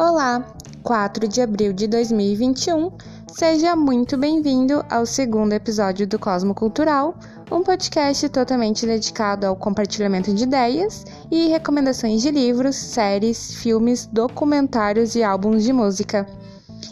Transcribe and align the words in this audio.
Olá, 0.00 0.46
4 0.84 1.26
de 1.26 1.42
abril 1.42 1.72
de 1.72 1.88
2021. 1.88 2.92
Seja 3.36 3.74
muito 3.74 4.16
bem-vindo 4.16 4.84
ao 4.88 5.04
segundo 5.04 5.52
episódio 5.54 6.06
do 6.06 6.20
Cosmo 6.20 6.54
Cultural, 6.54 7.18
um 7.50 7.64
podcast 7.64 8.28
totalmente 8.28 8.86
dedicado 8.86 9.44
ao 9.44 9.56
compartilhamento 9.56 10.32
de 10.32 10.44
ideias 10.44 11.04
e 11.32 11.48
recomendações 11.48 12.22
de 12.22 12.30
livros, 12.30 12.76
séries, 12.76 13.54
filmes, 13.54 14.06
documentários 14.06 15.16
e 15.16 15.24
álbuns 15.24 15.64
de 15.64 15.72
música. 15.72 16.28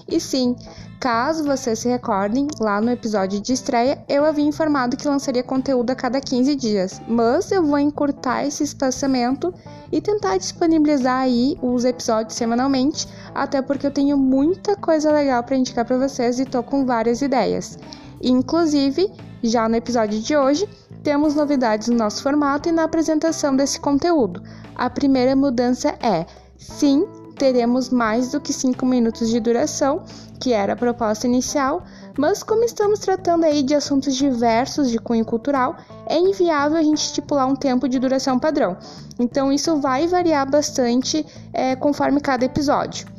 E 0.08 0.20
sim, 0.20 0.56
Caso 0.98 1.44
vocês 1.44 1.80
se 1.80 1.88
recordem, 1.88 2.48
lá 2.58 2.80
no 2.80 2.90
episódio 2.90 3.38
de 3.38 3.52
estreia 3.52 4.02
eu 4.08 4.24
havia 4.24 4.44
informado 4.44 4.96
que 4.96 5.06
lançaria 5.06 5.42
conteúdo 5.42 5.90
a 5.90 5.94
cada 5.94 6.20
15 6.20 6.56
dias, 6.56 7.02
mas 7.06 7.52
eu 7.52 7.62
vou 7.62 7.78
encurtar 7.78 8.46
esse 8.46 8.64
espaçamento 8.64 9.52
e 9.92 10.00
tentar 10.00 10.38
disponibilizar 10.38 11.20
aí 11.20 11.58
os 11.60 11.84
episódios 11.84 12.34
semanalmente, 12.34 13.06
até 13.34 13.60
porque 13.60 13.86
eu 13.86 13.90
tenho 13.90 14.16
muita 14.16 14.74
coisa 14.74 15.12
legal 15.12 15.44
para 15.44 15.56
indicar 15.56 15.84
para 15.84 15.98
vocês 15.98 16.40
e 16.40 16.46
tô 16.46 16.62
com 16.62 16.86
várias 16.86 17.20
ideias. 17.20 17.78
Inclusive, 18.22 19.12
já 19.42 19.68
no 19.68 19.76
episódio 19.76 20.18
de 20.18 20.34
hoje, 20.34 20.66
temos 21.02 21.34
novidades 21.34 21.88
no 21.88 21.96
nosso 21.96 22.22
formato 22.22 22.70
e 22.70 22.72
na 22.72 22.84
apresentação 22.84 23.54
desse 23.54 23.78
conteúdo. 23.78 24.42
A 24.74 24.88
primeira 24.88 25.36
mudança 25.36 25.94
é: 26.00 26.24
sim, 26.56 27.06
teremos 27.36 27.90
mais 27.90 28.32
do 28.32 28.40
que 28.40 28.52
5 28.52 28.84
minutos 28.84 29.28
de 29.28 29.38
duração, 29.38 30.02
que 30.40 30.52
era 30.52 30.72
a 30.72 30.76
proposta 30.76 31.26
inicial, 31.26 31.84
mas 32.18 32.42
como 32.42 32.64
estamos 32.64 32.98
tratando 32.98 33.44
aí 33.44 33.62
de 33.62 33.74
assuntos 33.74 34.16
diversos 34.16 34.90
de 34.90 34.98
cunho 34.98 35.24
cultural, 35.24 35.76
é 36.06 36.18
inviável 36.18 36.78
a 36.78 36.82
gente 36.82 36.98
estipular 36.98 37.46
um 37.46 37.54
tempo 37.54 37.88
de 37.88 37.98
duração 37.98 38.38
padrão. 38.38 38.76
Então 39.18 39.52
isso 39.52 39.76
vai 39.76 40.06
variar 40.06 40.50
bastante 40.50 41.24
é, 41.52 41.76
conforme 41.76 42.20
cada 42.20 42.44
episódio. 42.44 43.15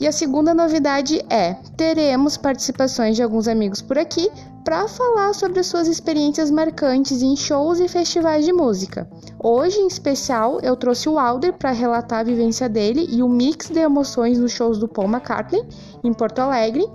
E 0.00 0.06
a 0.06 0.12
segunda 0.12 0.52
novidade 0.52 1.24
é: 1.30 1.54
teremos 1.76 2.36
participações 2.36 3.16
de 3.16 3.22
alguns 3.22 3.46
amigos 3.48 3.80
por 3.80 3.98
aqui 3.98 4.30
para 4.64 4.88
falar 4.88 5.34
sobre 5.34 5.62
suas 5.62 5.86
experiências 5.86 6.50
marcantes 6.50 7.22
em 7.22 7.36
shows 7.36 7.78
e 7.80 7.86
festivais 7.86 8.44
de 8.44 8.52
música. 8.52 9.08
Hoje, 9.38 9.78
em 9.78 9.86
especial, 9.86 10.58
eu 10.62 10.74
trouxe 10.74 11.08
o 11.08 11.18
Alder 11.18 11.52
para 11.52 11.70
relatar 11.70 12.20
a 12.20 12.24
vivência 12.24 12.68
dele 12.68 13.06
e 13.10 13.22
o 13.22 13.28
mix 13.28 13.68
de 13.68 13.80
emoções 13.80 14.38
nos 14.38 14.52
shows 14.52 14.78
do 14.78 14.88
Paul 14.88 15.08
McCartney 15.08 15.62
em 16.02 16.12
Porto 16.14 16.38
Alegre, 16.38 16.86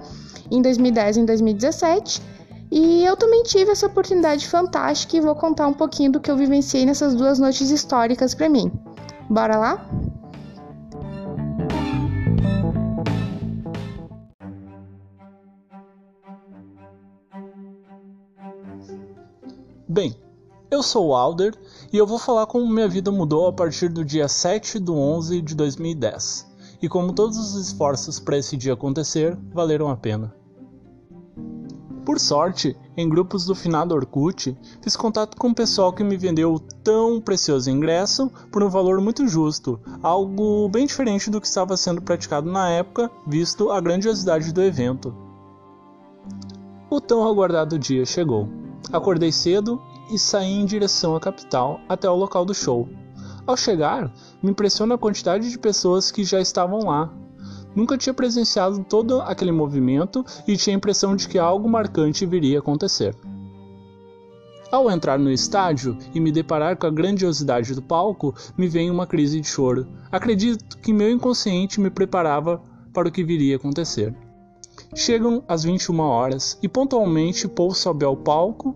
em 0.50 0.62
2010 0.62 1.18
e 1.18 1.20
em 1.20 1.26
2017. 1.26 2.22
E 2.72 3.04
eu 3.04 3.16
também 3.16 3.44
tive 3.44 3.72
essa 3.72 3.88
oportunidade 3.88 4.48
fantástica 4.48 5.18
e 5.18 5.22
vou 5.22 5.36
contar 5.36 5.68
um 5.68 5.74
pouquinho 5.74 6.12
do 6.12 6.20
que 6.20 6.30
eu 6.30 6.38
vivenciei 6.38 6.86
nessas 6.86 7.16
duas 7.16 7.40
noites 7.40 7.70
históricas 7.70 8.34
para 8.34 8.50
mim. 8.50 8.72
Bora 9.30 9.58
lá? 9.58 9.90
Bem, 19.92 20.16
eu 20.70 20.84
sou 20.84 21.08
o 21.08 21.16
Alder 21.16 21.52
e 21.92 21.98
eu 21.98 22.06
vou 22.06 22.20
falar 22.20 22.46
como 22.46 22.72
minha 22.72 22.88
vida 22.88 23.12
mudou 23.12 23.48
a 23.48 23.52
partir 23.52 23.90
do 23.90 24.06
dia 24.06 24.28
7 24.28 24.80
de 24.80 24.92
11 24.92 25.42
de 25.42 25.56
2010 25.56 26.48
e 26.80 26.88
como 26.88 27.12
todos 27.12 27.40
os 27.40 27.56
esforços 27.56 28.20
para 28.20 28.38
esse 28.38 28.56
dia 28.56 28.74
acontecer 28.74 29.36
valeram 29.52 29.90
a 29.90 29.98
pena. 29.98 30.32
Por 32.06 32.20
sorte, 32.20 32.78
em 32.96 33.10
grupos 33.10 33.46
do 33.46 33.56
finado 33.56 33.96
Orkut, 33.96 34.56
fiz 34.80 34.96
contato 34.96 35.36
com 35.36 35.50
o 35.50 35.56
pessoal 35.56 35.92
que 35.92 36.04
me 36.04 36.18
vendeu 36.18 36.54
o 36.54 36.60
tão 36.60 37.20
precioso 37.20 37.72
ingresso 37.72 38.32
por 38.52 38.62
um 38.62 38.70
valor 38.70 39.02
muito 39.02 39.28
justo, 39.28 39.80
algo 40.04 40.70
bem 40.70 40.86
diferente 40.86 41.32
do 41.32 41.42
que 41.42 41.48
estava 41.48 41.76
sendo 41.76 42.00
praticado 42.00 42.48
na 42.48 42.70
época, 42.70 43.10
visto 43.26 43.72
a 43.72 43.82
grandiosidade 43.82 44.54
do 44.54 44.62
evento. 44.62 45.16
O 46.92 47.02
tão 47.02 47.28
aguardado 47.28 47.80
dia 47.80 48.06
chegou. 48.06 48.59
Acordei 48.92 49.32
cedo 49.32 49.82
e 50.12 50.18
saí 50.18 50.54
em 50.54 50.66
direção 50.66 51.16
à 51.16 51.20
capital 51.20 51.80
até 51.88 52.10
o 52.10 52.16
local 52.16 52.44
do 52.46 52.54
show. 52.54 52.90
Ao 53.46 53.58
chegar, 53.58 54.12
me 54.42 54.52
impressiona 54.52 54.96
a 54.96 54.98
quantidade 54.98 55.50
de 55.50 55.58
pessoas 55.58 56.12
que 56.12 56.24
já 56.24 56.40
estavam 56.40 56.86
lá. 56.86 57.12
Nunca 57.76 57.98
tinha 57.98 58.14
presenciado 58.14 58.84
todo 58.84 59.22
aquele 59.22 59.52
movimento 59.52 60.26
e 60.48 60.58
tinha 60.58 60.76
a 60.76 60.78
impressão 60.78 61.16
de 61.16 61.28
que 61.28 61.38
algo 61.38 61.70
marcante 61.70 62.26
viria 62.26 62.60
acontecer. 62.60 63.16
Ao 64.72 64.90
entrar 64.92 65.18
no 65.18 65.32
estádio 65.32 65.98
e 66.14 66.20
me 66.20 66.32
deparar 66.32 66.78
com 66.78 66.86
a 66.86 66.92
grandiosidade 66.92 67.74
do 67.74 67.82
palco, 67.82 68.36
me 68.56 68.68
veio 68.68 68.94
uma 68.94 69.08
crise 69.08 69.42
de 69.42 69.48
choro. 69.48 69.88
Acredito 70.12 70.78
que 70.78 70.94
meu 70.94 71.10
inconsciente 71.10 71.82
me 71.82 71.90
preparava 71.90 72.62
para 72.94 73.08
o 73.08 73.12
que 73.12 73.24
viria 73.24 73.56
acontecer. 73.56 74.14
Chegam 74.96 75.44
as 75.48 75.64
21 75.64 76.00
horas 76.00 76.58
e 76.64 76.68
pontualmente 76.68 77.48
Paul 77.48 77.74
sobe 77.74 78.04
ao 78.04 78.18
palco 78.18 78.76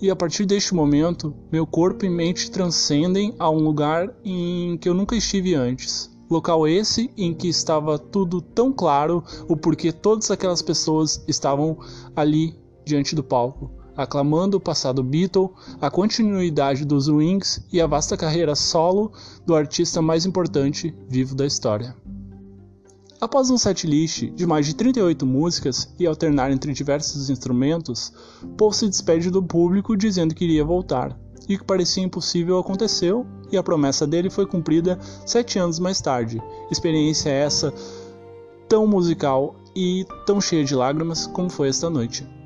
e 0.00 0.10
a 0.10 0.16
partir 0.16 0.44
deste 0.44 0.74
momento 0.74 1.34
meu 1.50 1.66
corpo 1.66 2.04
e 2.04 2.08
mente 2.08 2.50
transcendem 2.50 3.34
a 3.38 3.50
um 3.50 3.58
lugar 3.58 4.14
em 4.24 4.76
que 4.76 4.88
eu 4.88 4.94
nunca 4.94 5.16
estive 5.16 5.54
antes. 5.54 6.10
Local 6.30 6.68
esse 6.68 7.10
em 7.16 7.32
que 7.32 7.48
estava 7.48 7.98
tudo 7.98 8.42
tão 8.42 8.70
claro 8.70 9.24
o 9.48 9.56
porquê 9.56 9.90
todas 9.90 10.30
aquelas 10.30 10.60
pessoas 10.60 11.24
estavam 11.26 11.78
ali 12.14 12.54
diante 12.84 13.14
do 13.14 13.24
palco, 13.24 13.70
aclamando 13.96 14.58
o 14.58 14.60
passado 14.60 15.02
Beatle, 15.02 15.50
a 15.80 15.90
continuidade 15.90 16.84
dos 16.84 17.08
Wings 17.08 17.66
e 17.72 17.80
a 17.80 17.86
vasta 17.86 18.16
carreira 18.16 18.54
solo 18.54 19.10
do 19.46 19.54
artista 19.54 20.02
mais 20.02 20.26
importante 20.26 20.94
vivo 21.08 21.34
da 21.34 21.46
história. 21.46 21.96
Após 23.20 23.50
um 23.50 23.58
setlist 23.58 24.30
de 24.30 24.46
mais 24.46 24.64
de 24.64 24.76
38 24.76 25.26
músicas 25.26 25.92
e 25.98 26.06
alternar 26.06 26.52
entre 26.52 26.72
diversos 26.72 27.28
instrumentos, 27.28 28.12
Paul 28.56 28.72
se 28.72 28.88
despede 28.88 29.28
do 29.28 29.42
público 29.42 29.96
dizendo 29.96 30.36
que 30.36 30.44
iria 30.44 30.64
voltar, 30.64 31.18
e 31.48 31.56
o 31.56 31.58
que 31.58 31.64
parecia 31.64 32.04
impossível 32.04 32.60
aconteceu, 32.60 33.26
e 33.50 33.56
a 33.56 33.62
promessa 33.62 34.06
dele 34.06 34.30
foi 34.30 34.46
cumprida 34.46 35.00
sete 35.26 35.58
anos 35.58 35.80
mais 35.80 36.00
tarde. 36.00 36.40
Experiência 36.70 37.30
essa 37.30 37.74
tão 38.68 38.86
musical 38.86 39.56
e 39.74 40.06
tão 40.24 40.40
cheia 40.40 40.64
de 40.64 40.76
lágrimas 40.76 41.26
como 41.26 41.50
foi 41.50 41.70
esta 41.70 41.90
noite. 41.90 42.37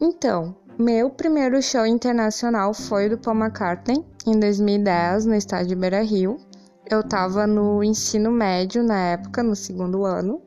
Então, 0.00 0.54
meu 0.78 1.10
primeiro 1.10 1.60
show 1.60 1.84
internacional 1.84 2.72
foi 2.72 3.08
do 3.08 3.18
Paul 3.18 3.36
McCartney 3.36 4.04
em 4.24 4.38
2010 4.38 5.26
no 5.26 5.34
estádio 5.34 5.76
Beira 5.76 6.02
Rio. 6.02 6.38
Eu 6.88 7.00
estava 7.00 7.48
no 7.48 7.82
ensino 7.82 8.30
médio 8.30 8.84
na 8.84 8.96
época, 8.96 9.42
no 9.42 9.56
segundo 9.56 10.04
ano. 10.04 10.40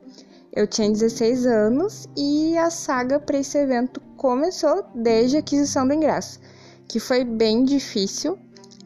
Eu 0.54 0.66
tinha 0.66 0.90
16 0.90 1.44
anos 1.44 2.08
e 2.16 2.56
a 2.56 2.70
saga 2.70 3.20
para 3.20 3.38
esse 3.38 3.58
evento 3.58 4.00
começou 4.16 4.84
desde 4.94 5.36
a 5.36 5.40
aquisição 5.40 5.86
do 5.86 5.92
ingresso, 5.92 6.40
que 6.88 6.98
foi 6.98 7.22
bem 7.22 7.62
difícil, 7.62 8.38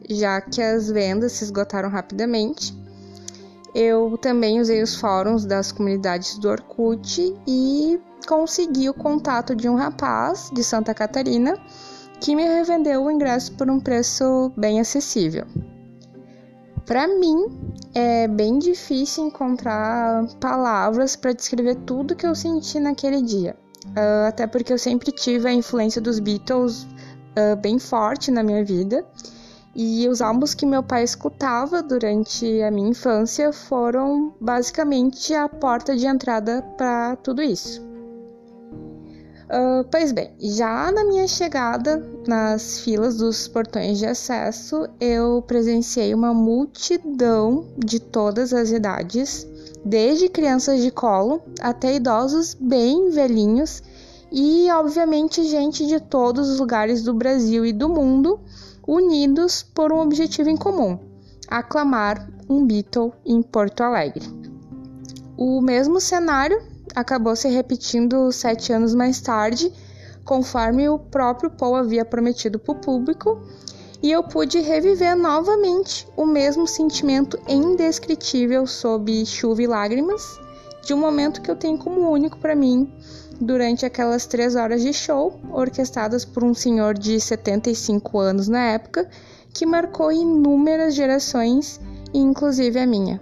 já 0.09 0.41
que 0.41 0.61
as 0.61 0.89
vendas 0.89 1.31
se 1.31 1.45
esgotaram 1.45 1.89
rapidamente. 1.89 2.77
Eu 3.73 4.17
também 4.17 4.59
usei 4.59 4.83
os 4.83 4.95
fóruns 4.95 5.45
das 5.45 5.71
comunidades 5.71 6.37
do 6.37 6.49
Orkut 6.49 7.33
e 7.47 7.99
consegui 8.27 8.89
o 8.89 8.93
contato 8.93 9.55
de 9.55 9.69
um 9.69 9.75
rapaz 9.75 10.51
de 10.53 10.61
Santa 10.61 10.93
Catarina 10.93 11.57
que 12.19 12.35
me 12.35 12.43
revendeu 12.43 13.05
o 13.05 13.11
ingresso 13.11 13.53
por 13.53 13.69
um 13.69 13.79
preço 13.79 14.51
bem 14.57 14.79
acessível. 14.79 15.45
Para 16.85 17.07
mim, 17.07 17.45
é 17.93 18.27
bem 18.27 18.59
difícil 18.59 19.27
encontrar 19.27 20.25
palavras 20.39 21.15
para 21.15 21.33
descrever 21.33 21.75
tudo 21.85 22.15
que 22.15 22.25
eu 22.25 22.35
senti 22.35 22.79
naquele 22.79 23.21
dia, 23.21 23.55
uh, 23.87 24.27
até 24.27 24.45
porque 24.45 24.73
eu 24.73 24.77
sempre 24.77 25.11
tive 25.11 25.47
a 25.47 25.53
influência 25.53 26.01
dos 26.01 26.19
Beatles 26.19 26.83
uh, 26.83 27.55
bem 27.61 27.79
forte 27.79 28.29
na 28.29 28.43
minha 28.43 28.63
vida. 28.63 29.05
E 29.75 30.07
os 30.09 30.21
álbuns 30.21 30.55
que 30.55 30.65
meu 30.65 30.81
pai 30.81 31.03
escutava 31.03 31.83
durante 31.83 32.63
a 32.63 32.71
minha 32.71 32.89
infância 32.89 33.53
foram 33.53 34.33
basicamente 34.41 35.35
a 35.35 35.47
porta 35.47 35.95
de 35.95 36.07
entrada 36.07 36.63
para 36.75 37.15
tudo 37.17 37.43
isso. 37.43 37.87
Uh, 39.47 39.81
pois 39.89 40.11
bem, 40.11 40.33
já 40.39 40.91
na 40.91 41.05
minha 41.05 41.25
chegada 41.25 42.05
nas 42.27 42.79
filas 42.81 43.15
dos 43.15 43.47
portões 43.47 43.97
de 43.97 44.05
acesso, 44.05 44.89
eu 44.99 45.41
presenciei 45.41 46.13
uma 46.13 46.33
multidão 46.33 47.65
de 47.77 47.97
todas 47.97 48.53
as 48.53 48.71
idades, 48.71 49.47
desde 49.85 50.27
crianças 50.27 50.81
de 50.81 50.91
colo 50.91 51.41
até 51.61 51.95
idosos 51.95 52.53
bem 52.59 53.09
velhinhos 53.09 53.81
e, 54.29 54.69
obviamente, 54.69 55.41
gente 55.45 55.87
de 55.87 56.01
todos 56.01 56.49
os 56.49 56.59
lugares 56.59 57.01
do 57.03 57.13
Brasil 57.13 57.65
e 57.65 57.71
do 57.71 57.87
mundo 57.87 58.41
unidos 58.85 59.63
por 59.63 59.93
um 59.93 60.01
objetivo 60.01 60.49
em 60.49 60.57
comum: 60.57 60.99
aclamar 61.47 62.29
um 62.49 62.65
Beatle 62.65 63.13
em 63.25 63.41
Porto 63.41 63.81
Alegre. 63.81 64.25
O 65.37 65.61
mesmo 65.61 66.01
cenário 66.01 66.61
acabou 66.99 67.35
se 67.35 67.47
repetindo 67.47 68.31
sete 68.31 68.73
anos 68.73 68.95
mais 68.95 69.21
tarde, 69.21 69.71
conforme 70.25 70.89
o 70.89 70.97
próprio 70.97 71.51
Paul 71.51 71.75
havia 71.75 72.03
prometido 72.03 72.57
para 72.57 72.71
o 72.71 72.79
público, 72.79 73.39
e 74.01 74.11
eu 74.11 74.23
pude 74.23 74.59
reviver 74.61 75.15
novamente 75.15 76.07
o 76.17 76.25
mesmo 76.25 76.67
sentimento 76.67 77.39
indescritível 77.47 78.65
sob 78.65 79.25
chuva 79.27 79.61
e 79.61 79.67
lágrimas 79.67 80.39
de 80.83 80.93
um 80.93 80.97
momento 80.97 81.41
que 81.41 81.51
eu 81.51 81.55
tenho 81.55 81.77
como 81.77 82.09
único 82.09 82.39
para 82.39 82.55
mim 82.55 82.91
durante 83.39 83.85
aquelas 83.85 84.25
três 84.25 84.55
horas 84.55 84.81
de 84.81 84.91
show, 84.91 85.39
orquestradas 85.51 86.25
por 86.25 86.43
um 86.43 86.55
senhor 86.55 86.97
de 86.97 87.19
75 87.19 88.17
anos 88.17 88.47
na 88.47 88.69
época, 88.69 89.07
que 89.53 89.67
marcou 89.67 90.11
inúmeras 90.11 90.95
gerações, 90.95 91.79
inclusive 92.11 92.79
a 92.79 92.87
minha. 92.87 93.21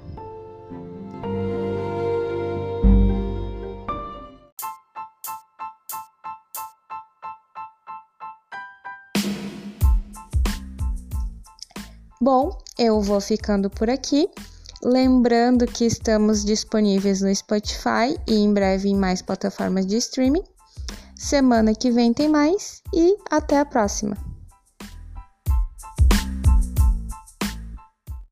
Bom, 12.22 12.58
eu 12.78 13.02
vou 13.02 13.20
ficando 13.20 13.70
por 13.70 13.90
aqui. 13.90 14.30
Lembrando 14.84 15.66
que 15.66 15.86
estamos 15.86 16.46
disponíveis 16.46 17.22
no 17.22 17.34
Spotify 17.34 18.18
e 18.28 18.36
em 18.36 18.54
breve 18.54 18.90
em 18.90 18.96
mais 18.96 19.22
plataformas 19.22 19.86
de 19.86 19.98
streaming. 19.98 20.44
Semana 21.16 21.74
que 21.74 21.92
vem 21.92 22.14
tem 22.14 22.30
mais 22.30 22.82
e 22.94 23.18
até 23.30 23.60
a 23.60 23.66
próxima! 23.66 24.35